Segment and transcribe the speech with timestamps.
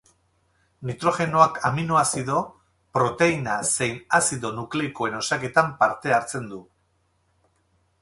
[0.89, 2.39] Nitrogenoak aminoazido,
[2.99, 6.67] proteina zein azido nukleikoen osaketan parte hartzen du.